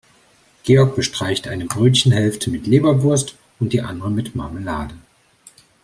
[0.63, 4.95] Georg bestreicht eine Brötchenhälfte mit Leberwurst und die andere mit Marmelade.